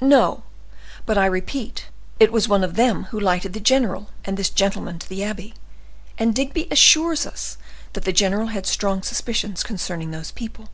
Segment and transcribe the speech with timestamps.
[0.00, 0.42] "No;
[1.06, 1.86] but I repeat
[2.18, 5.54] it was one of them who lighted the general and this gentleman to the abbey,
[6.18, 7.56] and Digby assures us
[7.92, 10.70] that the general had strong suspicions concerning those people.